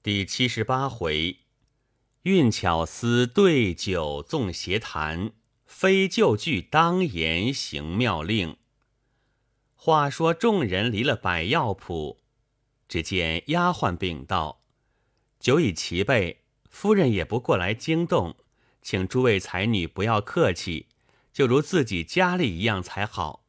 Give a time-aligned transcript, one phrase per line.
[0.00, 1.38] 第七十八回，
[2.22, 5.32] 运巧思对酒纵邪谈，
[5.66, 8.56] 非旧句当言行妙令。
[9.74, 12.20] 话说众人离了百药铺，
[12.88, 14.62] 只见丫鬟禀道
[15.40, 18.36] ：“酒已齐备，夫人也不过来惊动，
[18.80, 20.86] 请诸位才女不要客气，
[21.32, 23.44] 就如自己家里一样才好。”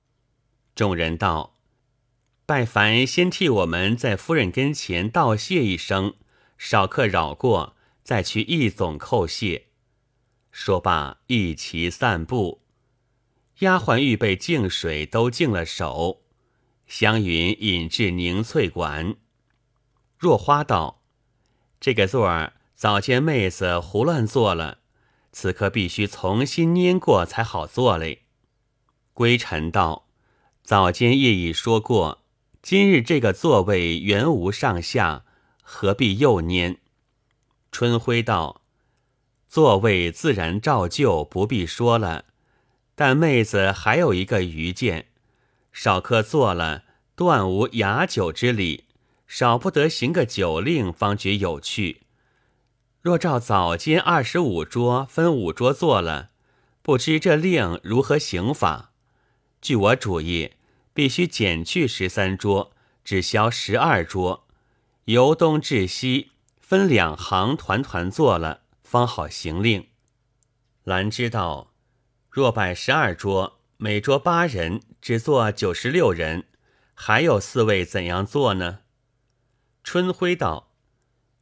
[0.74, 1.60] 众人道
[2.48, 6.16] ：“拜凡先替我们在夫人跟前道谢一声。”
[6.60, 9.68] 少客扰过，再去一总叩谢。
[10.52, 12.62] 说罢，一齐散步。
[13.60, 16.22] 丫鬟预备净水，都净了手。
[16.86, 19.16] 湘云引至凝翠馆。
[20.18, 21.02] 若花道
[21.80, 24.80] ：“这个座儿早见妹子胡乱坐了，
[25.32, 28.24] 此刻必须重新拈过才好坐嘞。”
[29.14, 30.10] 归尘道
[30.62, 32.26] ：“早间夜已说过，
[32.62, 35.24] 今日这个座位原无上下。”
[35.72, 36.78] 何必又拈？
[37.72, 38.64] 春晖道
[39.48, 42.26] ：“座位自然照旧，不必说了。
[42.96, 45.10] 但妹子还有一个愚见，
[45.72, 48.86] 少客坐了，断无雅酒之礼，
[49.28, 52.02] 少不得行个酒令，方觉有趣。
[53.02, 56.32] 若照早间二十五桌分五桌坐了，
[56.82, 58.92] 不知这令如何行法？
[59.62, 60.54] 据我主意，
[60.96, 62.72] 必须减去十三桌，
[63.06, 64.48] 只消十二桌。”
[65.10, 69.88] 由东至西分两行，团团坐了，方好行令。
[70.84, 71.74] 兰知道，
[72.30, 76.46] 若摆十二桌，每桌八人，只坐九十六人，
[76.94, 78.82] 还有四位怎样坐呢？
[79.84, 80.74] 春晖道：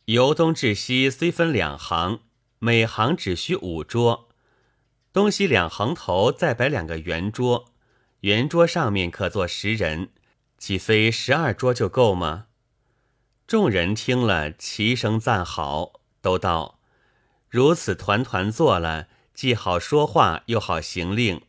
[0.05, 2.21] 由东至西虽分两行，
[2.59, 4.29] 每行只需五桌，
[5.11, 7.73] 东西两行头再摆两个圆桌，
[8.21, 10.11] 圆桌上面可坐十人，
[10.57, 12.46] 岂非十二桌就够吗？
[13.47, 16.79] 众人听了，齐声赞好，都道
[17.47, 21.41] ：“如此团团坐了，既好说话，又好行令。”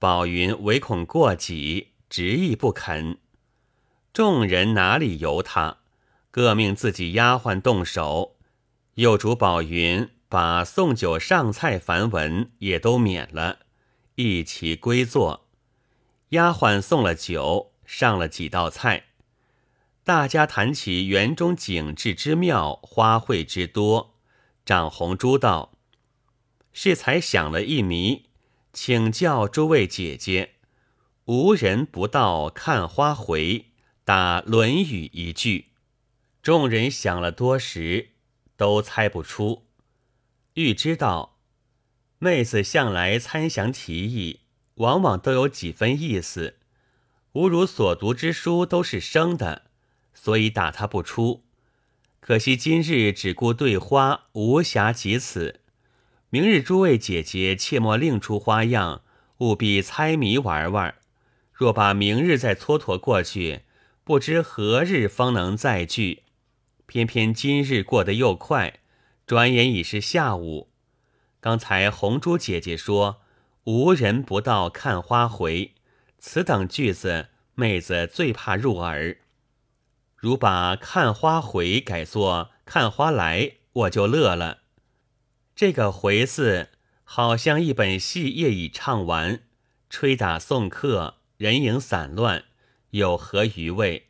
[0.00, 3.18] 宝云唯恐过己，执意不肯。
[4.14, 5.80] 众人哪里由他，
[6.30, 8.36] 各命自己丫鬟动手，
[8.94, 13.58] 又嘱宝云把送酒上菜繁文也都免了，
[14.14, 15.46] 一起归坐。
[16.30, 19.04] 丫鬟送了酒，上了几道菜。
[20.06, 24.14] 大家谈起园中景致之妙，花卉之多。
[24.64, 25.72] 长红珠道
[26.72, 28.26] ：“是才想了一谜，
[28.72, 30.52] 请教诸位姐姐，
[31.24, 33.72] 无人不到看花回，
[34.04, 35.72] 打《论语》一句。”
[36.40, 38.10] 众人想了多时，
[38.56, 39.66] 都猜不出。
[40.54, 41.40] 欲知道，
[42.20, 44.42] 妹子向来参详提议，
[44.74, 46.60] 往往都有几分意思，
[47.32, 49.65] 吾如所读之书都是生的。
[50.16, 51.44] 所以打他不出，
[52.20, 55.60] 可惜今日只顾对花，无暇及此。
[56.30, 59.02] 明日诸位姐姐切莫另出花样，
[59.38, 60.96] 务必猜谜玩玩。
[61.52, 63.60] 若把明日再蹉跎过去，
[64.02, 66.24] 不知何日方能再聚。
[66.86, 68.80] 偏偏今日过得又快，
[69.26, 70.70] 转眼已是下午。
[71.40, 73.20] 刚才红珠姐姐说
[73.64, 75.74] “无人不到看花回”，
[76.18, 79.18] 此等句子，妹子最怕入耳。
[80.26, 84.58] 如把看花回改作看花来，我就乐了。
[85.54, 86.70] 这个回字
[87.04, 89.44] 好像一本戏业已唱完，
[89.88, 92.42] 吹打送客，人影散乱，
[92.90, 94.08] 有何余味？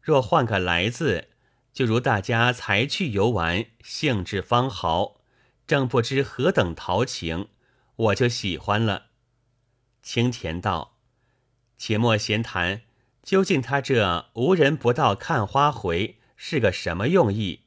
[0.00, 1.30] 若换个来字，
[1.72, 5.16] 就如大家才去游玩，兴致方豪，
[5.66, 7.48] 正不知何等陶情，
[7.96, 9.06] 我就喜欢了。
[10.00, 10.96] 青田道
[11.76, 12.82] ：“且莫闲谈。”
[13.26, 17.62] 究竟他这无人不到看花回是个什么用意？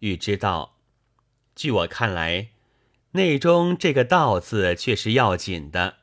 [0.00, 0.80] 欲知道，
[1.54, 2.48] 据我看来，
[3.12, 5.98] 内中这个“道”字却是要紧的。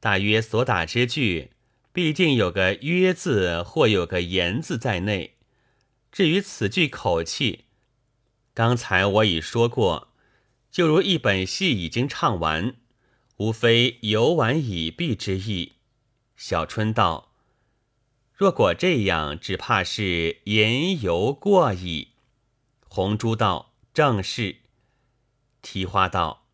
[0.00, 1.52] 大约所打之句，
[1.94, 5.38] 必定有个“约”字或有个“言”字在内。
[6.12, 7.64] 至于此句口气，
[8.52, 10.08] 刚才我已说过，
[10.70, 12.74] 就如一本戏已经唱完，
[13.38, 15.72] 无非游玩已毕之意。
[16.36, 17.31] 小春道。
[18.42, 22.08] 若果这样，只怕是言犹过矣。
[22.88, 24.56] 红珠道：“正是。”
[25.62, 26.48] 提花道：“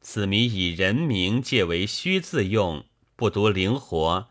[0.00, 4.28] 此谜以人名借为虚字用，不独灵活，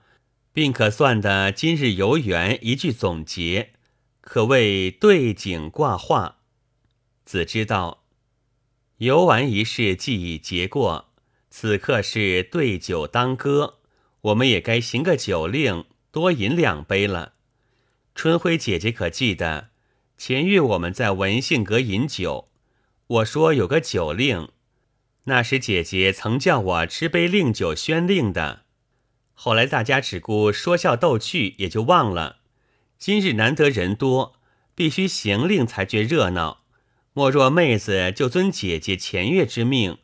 [0.54, 3.74] 并可算得今日游园一句总结，
[4.20, 6.40] 可谓对景挂画。”
[7.26, 8.06] 子知道
[8.98, 11.14] 游玩一事既已结过，
[11.52, 13.82] 此刻是对酒当歌，
[14.22, 15.86] 我们也该行个酒令。
[16.14, 17.34] 多饮两杯了。
[18.14, 19.70] 春晖姐姐可记得，
[20.16, 22.50] 前月我们在文信阁饮酒，
[23.08, 24.50] 我说有个酒令，
[25.24, 28.62] 那时姐姐曾叫我吃杯令酒宣令的。
[29.34, 32.42] 后来大家只顾说笑逗趣，也就忘了。
[33.00, 34.36] 今日难得人多，
[34.76, 36.62] 必须行令才觉热闹。
[37.14, 39.98] 莫若妹子就遵姐姐前月之命，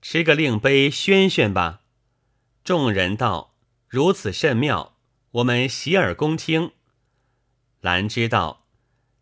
[0.00, 1.82] 吃个令杯宣宣吧。
[2.64, 3.54] 众人道
[3.88, 4.91] ：“如此甚妙，
[5.32, 6.72] 我们洗耳恭听。”
[7.80, 8.66] 兰知道，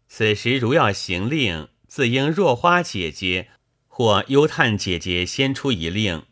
[0.08, 3.48] 此时如要行令，自应若花姐姐
[3.88, 6.24] 或幽叹姐姐先出一令，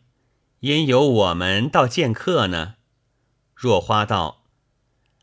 [0.59, 2.75] 因由我们到见客呢。
[3.55, 4.45] 若花道：“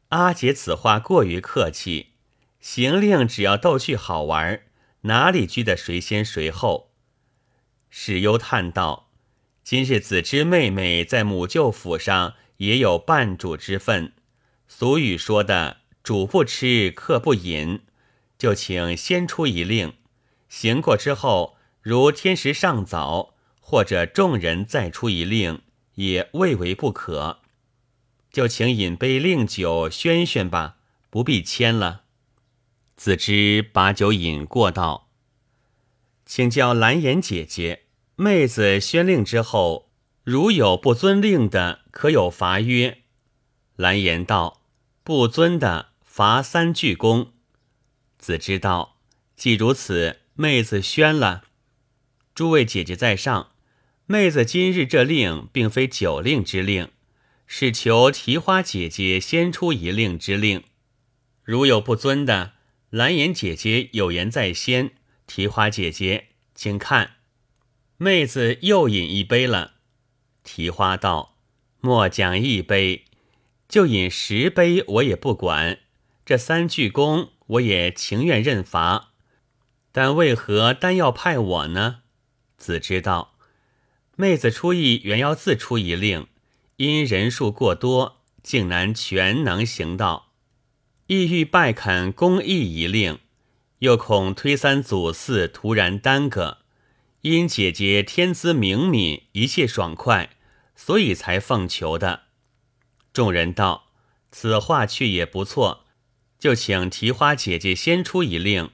[0.08, 2.14] 阿姐此话过于客气，
[2.60, 4.62] 行令只要逗趣好玩，
[5.02, 6.92] 哪里拘得谁先谁后？”
[7.88, 9.10] 史幽叹道
[9.62, 14.12] ：“今日子之妹妹在母舅府上也有伴主之分，
[14.68, 17.82] 俗语说的‘主不吃，客不饮’，
[18.36, 19.94] 就请先出一令，
[20.48, 25.62] 行过之后，如天时尚早，或者众人再出一令，
[25.94, 27.40] 也未为不可。”
[28.30, 30.76] 就请饮杯令酒宣宣吧，
[31.08, 32.02] 不必签了。
[32.94, 35.08] 子之把酒饮过，道
[36.26, 37.84] ：“请教蓝颜姐姐，
[38.16, 39.90] 妹子宣令之后，
[40.22, 43.04] 如有不遵令的，可有罚约？”
[43.76, 44.55] 蓝颜道
[45.06, 47.28] ：“不尊的，罚三鞠躬。”
[48.18, 48.96] 子之道
[49.36, 51.44] ：“既如此，妹子宣了。
[52.34, 53.52] 诸位姐姐在上，
[54.06, 56.90] 妹子今日这令，并非酒令之令。”
[57.46, 60.64] 是求提花姐姐先出一令之令，
[61.44, 62.54] 如有不尊的，
[62.90, 64.90] 蓝颜姐姐有言在先。
[65.28, 67.18] 提花姐姐，请看，
[67.96, 69.74] 妹子又饮一杯了。
[70.42, 71.36] 提花道
[71.80, 73.04] ：“莫讲一杯，
[73.68, 75.78] 就饮十杯，我也不管。
[76.24, 79.12] 这三句功，我也情愿认罚。
[79.92, 82.00] 但为何单要派我呢？”
[82.58, 83.36] 子知道，
[84.16, 86.26] 妹子出意原要自出一令。
[86.76, 90.32] 因人数过多，竟难全能行道，
[91.06, 93.18] 意欲拜恳公义一令，
[93.78, 96.58] 又恐推三阻四，突然耽搁。
[97.22, 100.36] 因姐姐天资明敏，一切爽快，
[100.74, 102.25] 所以才奉求的。
[103.16, 103.86] 众人道
[104.30, 105.86] ：“此话去也不错，
[106.38, 108.72] 就请提花姐姐先出一令，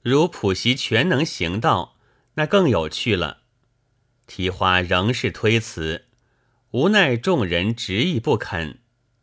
[0.00, 1.96] 如普习全能行道，
[2.34, 3.38] 那更有趣了。”
[4.28, 6.06] 提花仍是推辞。
[6.70, 8.78] 无奈众人执意不肯，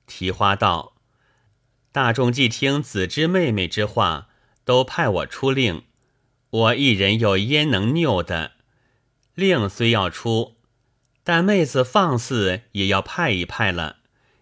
[0.06, 0.98] 提花道
[1.94, 4.28] ：“大众既听子之妹妹之话，
[4.66, 5.84] 都派我出令，
[6.50, 8.52] 我一人又焉能拗的？
[9.34, 10.58] 令虽要出，
[11.24, 13.97] 但妹子放肆也要派一派了。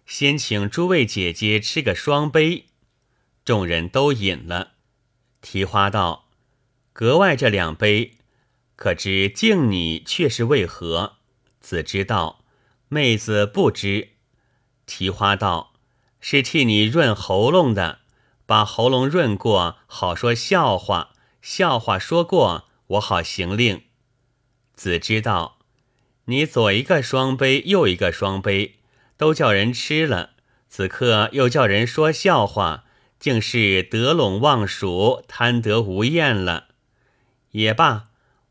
[0.06, 2.66] 先请诸位姐姐吃个双杯。”
[3.44, 4.72] 众人都饮了。
[5.42, 6.28] 提花道
[6.94, 8.14] ：“格外这两杯，
[8.74, 11.18] 可知敬你却是为何？”
[11.60, 12.44] 子知道。
[12.88, 14.10] 妹子不知，
[14.86, 15.72] 提花道
[16.20, 17.98] 是替你润喉咙的，
[18.46, 21.10] 把喉咙润过，好说笑话。
[21.42, 23.82] 笑话说过，我好行令。
[24.76, 25.58] 子知道，
[26.26, 28.76] 你左一个双杯，右一个双杯，
[29.16, 30.30] 都叫人吃了。
[30.68, 32.84] 此刻又叫人说笑话，
[33.18, 36.68] 竟是得陇望蜀，贪得无厌了。
[37.52, 38.08] 也罢，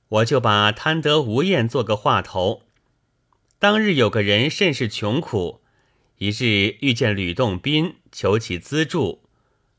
[0.07, 2.63] 我就把贪得无厌做个话头。
[3.59, 5.61] 当日有个人甚是穷苦，
[6.17, 9.23] 一日遇见吕洞宾，求其资助。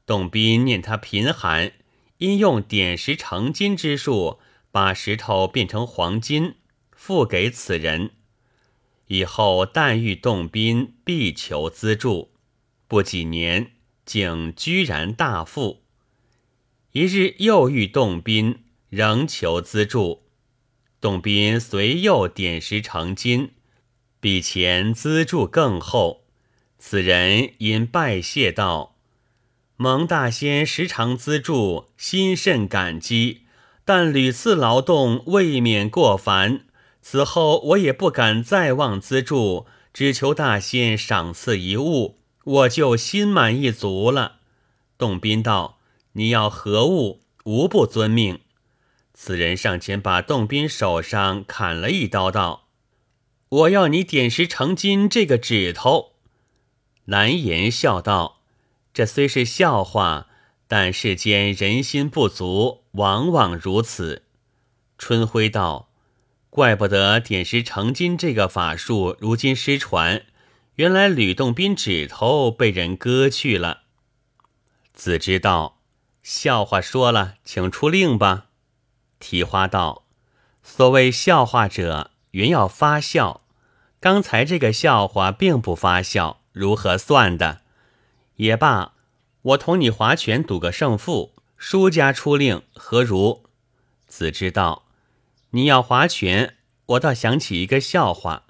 [0.04, 1.72] 洞宾念他贫寒，
[2.18, 4.38] 因用点石成金之术，
[4.70, 6.54] 把石头变成黄金，
[6.92, 8.12] 付给此人。
[9.06, 12.32] 以后但遇洞宾，必求资助。
[12.88, 13.72] 不几年，
[14.04, 15.82] 竟居然大富。
[16.92, 20.22] 一日又遇洞宾，仍求资助。
[21.00, 23.52] 洞宾随又点石成金。
[24.18, 26.24] 比前资助更厚，
[26.78, 28.96] 此人因拜谢道
[29.76, 33.42] ：“蒙大仙时常资助，心甚感激。
[33.84, 36.64] 但屡次劳动，未免过烦。
[37.08, 44.40] 此后我也不敢再望资助，只求大仙赏赐一物，我就心满意足了。”
[44.98, 45.78] 洞宾道
[46.14, 47.20] ：“你要何物？
[47.44, 48.40] 无不遵命。”
[49.14, 52.66] 此人上前把洞宾手上砍了一刀，道。
[53.50, 56.14] 我要你点石成金这个指头。
[57.04, 58.40] 蓝颜笑道
[58.92, 60.26] ：“这虽是笑话，
[60.66, 64.24] 但世间人心不足，往往如此。”
[64.98, 65.85] 春晖道
[66.56, 70.24] ：“怪不得点石成金这个法术如今失传，
[70.76, 73.82] 原来吕洞宾指头被人割去了。”
[74.94, 75.82] 子知道
[76.24, 78.46] ：“笑话说了，请出令吧。
[79.20, 80.06] 提花道
[80.64, 83.42] ：“所谓笑话者，原要发笑。
[84.00, 87.60] 刚才这个笑话并不发笑，如何算的？
[88.36, 88.94] 也罢，
[89.42, 93.44] 我同你划拳赌个胜负，输家出令，何如？”
[94.08, 94.84] 子之道
[95.50, 98.44] ：“你要划拳，我倒想起一个笑话。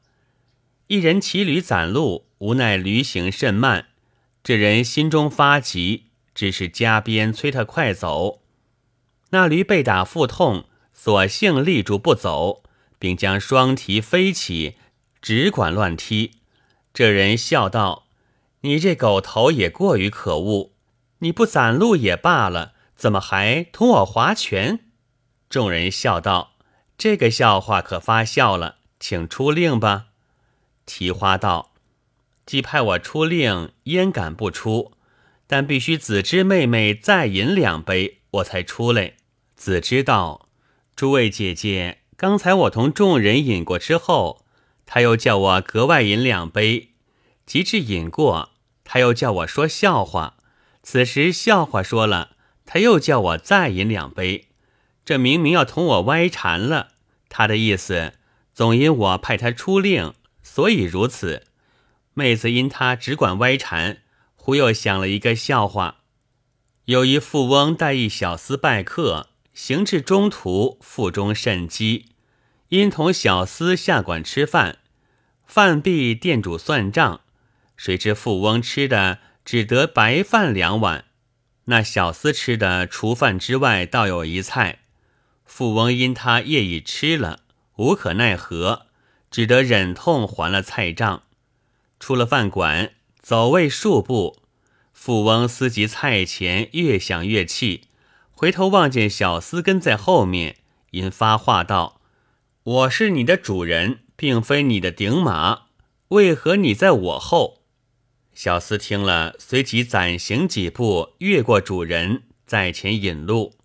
[0.89, 3.89] 一人骑驴攒路，无奈驴行甚慢，
[4.43, 8.43] 这人心中发急，只是加鞭催他快走。”
[9.31, 12.63] 那驴被打腹痛，索性立住不走，
[12.99, 14.77] 并将双蹄飞起，
[15.21, 16.33] 只管乱踢。
[16.95, 18.07] 这人笑道
[18.63, 20.73] ：“你这狗头也过于可恶！
[21.19, 24.87] 你不攒路也罢了，怎么还同我划拳？”
[25.51, 26.53] 众人笑道
[26.99, 30.07] ：“这个笑话可发笑了，请出令吧。”
[30.87, 31.73] 提花道
[32.47, 34.93] ：“既派我出令，焉敢不出？
[35.47, 39.15] 但必须子之妹妹再饮两杯，我才出来。”
[39.57, 40.49] 子知道，
[40.95, 44.45] 诸位姐姐，刚才我同众人饮过之后，
[44.85, 46.91] 他又叫我格外饮两杯。
[47.47, 48.51] 及至饮过，
[48.85, 50.37] 他又叫我说笑话。
[50.83, 54.46] 此时笑话说了，他又叫我再饮两杯。
[55.07, 56.89] 这明明要同我歪缠了。
[57.31, 58.13] 他的意思，
[58.53, 61.45] 总因我派他出令，所以如此。
[62.13, 64.03] 妹子因他只管歪缠，
[64.35, 65.97] 忽又想了一个笑话：
[66.85, 69.29] 有一富翁带一小厮拜客。
[69.55, 72.11] 行至中途，腹中甚饥，
[72.69, 74.81] 因同小厮下馆吃饭，
[75.47, 77.23] 饭毕，店主算账，
[77.75, 81.07] 谁知富翁吃的只得白饭两碗，
[81.65, 84.81] 那小厮吃的除饭之外，倒有一菜。
[85.57, 87.39] 富翁因他夜已吃了，
[87.77, 88.89] 无可奈何，
[89.31, 91.23] 只得忍痛还了菜账。
[91.99, 94.37] 出了饭馆，走未数步，
[94.93, 97.85] 富翁思及菜钱，越想越气。
[98.33, 100.57] 回头望见小厮跟在后面，
[100.91, 102.03] 因发话道
[102.63, 105.69] ：“我是你的主人，并非你的顶马，
[106.09, 107.63] 为何你在我后？”
[108.37, 113.56] 小厮听了，随即暂行几步，越过主人，在前引路。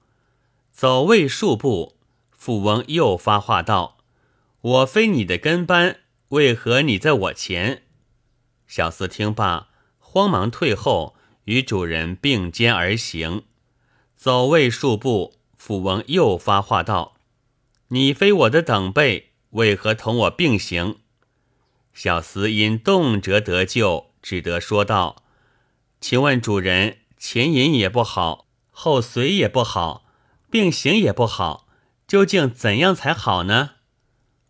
[0.82, 1.96] 走未数步，
[2.32, 4.00] 富翁又发话道
[4.62, 7.84] ：“我非你的跟班，为何你在我前？”
[8.66, 9.70] 小厮听罢，
[10.00, 13.44] 慌忙退后，与主人并肩而行。
[14.16, 17.14] 走未数步，富翁又发话道
[17.90, 20.98] ：“你非我的等辈，为何同我并行？”
[21.94, 25.22] 小厮因动辄得救，只得说道
[26.02, 30.08] ：“请问主人，前饮也不好，后随也不好，
[30.52, 31.68] 病行也不好，
[32.06, 33.72] 究竟怎样才好呢？”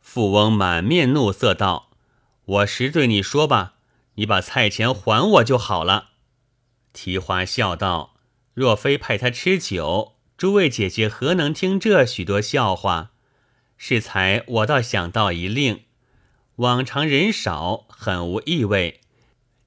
[0.01, 1.91] 富翁满面怒色道
[2.43, 3.75] ：“我实对你说吧，
[4.15, 6.09] 你把菜钱还我就好了。”
[6.91, 8.15] 提花笑道。
[8.53, 13.11] 若非派他吃酒，诸位姐姐何能听这许多笑话？
[13.77, 15.85] 适才我倒想到一令，
[16.57, 18.99] 往常人少，很无意味；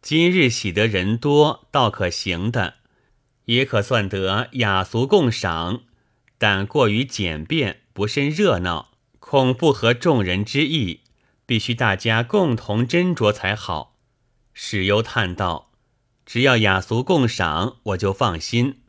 [0.02, 2.74] 今日喜得人多，倒可行的，
[3.46, 5.80] 也可算得雅俗共赏。
[6.46, 11.00] 但过于简便，不甚热闹，恐不合众人之意，
[11.46, 13.96] 必须大家共同斟酌才好。
[14.52, 15.70] 史幽叹道。
[16.26, 18.82] 只要雅俗共赏，我就放心。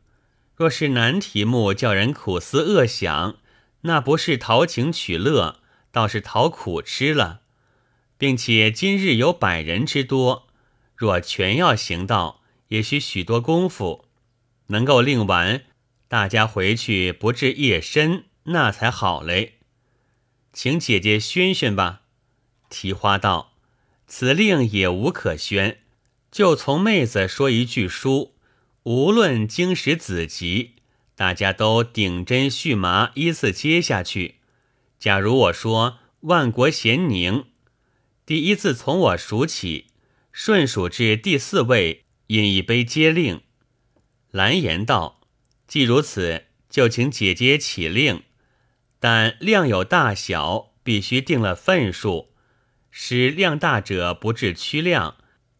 [0.54, 3.36] 若是难题目，叫人苦思恶想，
[3.80, 5.60] 那不是陶情取乐，
[5.90, 7.40] 倒是讨苦吃了。
[8.18, 10.46] 并且今日有百人之多，
[10.94, 14.04] 若全要行道，也需许多功夫。
[14.66, 15.62] 能够令完，
[16.08, 19.54] 大家回去不至夜深，那才好嘞。
[20.52, 22.02] 请姐姐宣宣吧。
[22.70, 23.54] 提花道
[24.06, 25.78] ：“此令也无可宣。”
[26.30, 28.34] 就从妹子说一句书，
[28.82, 30.74] 无论经史子集，
[31.14, 34.36] 大家都顶针续麻，依次接下去。
[34.98, 37.46] 假如我说万国咸宁，
[38.26, 39.86] 第一次从我数起，
[40.30, 43.40] 顺数至第四位，饮一杯接令。
[44.30, 45.20] 蓝颜道：
[45.66, 48.22] 既如此，就请姐姐起令，
[49.00, 52.32] 但量有大小，必须定了份数，
[52.90, 55.16] 使量大者不致屈量。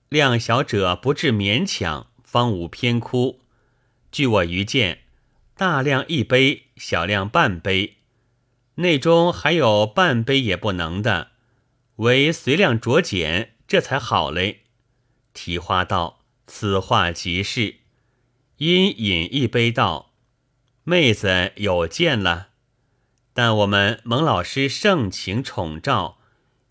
[0.08, 3.40] 量小者不致勉强，方无偏枯。
[4.12, 5.00] 据我愚见，
[5.56, 7.96] 大量一杯，小量半杯，
[8.76, 11.32] 内中还有半杯也不能的，
[11.96, 14.62] 唯随量酌减，这才好嘞。
[15.34, 17.80] 提花道：“此话极是。”
[18.56, 20.12] 因饮一杯道
[20.84, 22.48] ：“妹子有见了。
[23.32, 26.18] 但我们蒙老师盛情宠召。”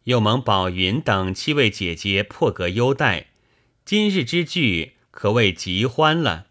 [0.06, 3.30] 又蒙宝云等七位姐姐破格优待，
[3.84, 6.46] 今日之聚可谓极欢了。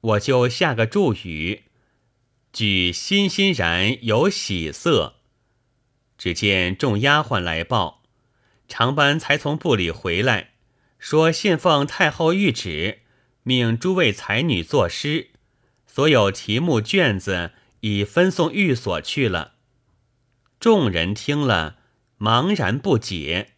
[0.00, 1.62] 我就下个注语，
[2.52, 5.14] 举欣欣然有喜色。
[6.18, 8.02] 只见众丫鬟来报，
[8.66, 10.54] 长班才从部里回来，
[10.98, 13.01] 说信奉太后谕旨，
[13.44, 15.30] 命诸位才女作诗，
[15.86, 19.54] 所有题目卷子已分送寓所去了。
[20.60, 21.78] 众人听了，
[22.18, 23.54] 茫然不解，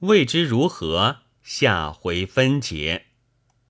[0.00, 3.06] 未知如何，下回分解。